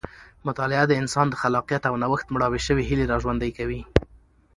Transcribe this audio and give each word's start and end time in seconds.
مطالعه 0.47 0.83
د 0.87 0.91
انسان 1.01 1.27
د 1.29 1.33
خلاقیت 1.41 1.83
او 1.89 1.95
نوښت 2.03 2.27
مړاوې 2.33 2.59
شوې 2.67 2.83
هیلې 2.89 3.05
راژوندۍ 3.13 3.51
کوي. 3.57 3.81